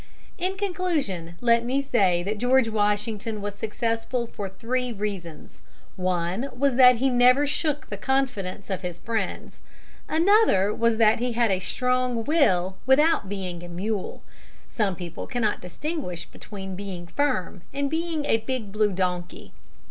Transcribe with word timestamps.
In 0.39 0.57
conclusion, 0.57 1.35
let 1.41 1.63
me 1.63 1.79
say 1.79 2.23
that 2.23 2.39
George 2.39 2.67
Washington 2.67 3.39
was 3.39 3.53
successful 3.53 4.25
for 4.25 4.49
three 4.49 4.91
reasons. 4.91 5.61
One 5.95 6.49
was 6.57 6.73
that 6.73 6.95
he 6.95 7.11
never 7.11 7.45
shook 7.45 7.85
the 7.87 7.97
confidence 7.97 8.71
of 8.71 8.81
his 8.81 8.97
friends. 8.97 9.59
Another 10.09 10.73
was 10.73 10.97
that 10.97 11.19
he 11.19 11.33
had 11.33 11.51
a 11.51 11.59
strong 11.59 12.23
will 12.23 12.77
without 12.87 13.29
being 13.29 13.61
a 13.61 13.69
mule. 13.69 14.23
Some 14.67 14.95
people 14.95 15.27
cannot 15.27 15.61
distinguish 15.61 16.25
between 16.25 16.75
being 16.75 17.05
firm 17.05 17.61
and 17.71 17.87
being 17.87 18.25
a 18.25 18.37
big 18.37 18.71
blue 18.71 18.93
donkey. 18.93 19.53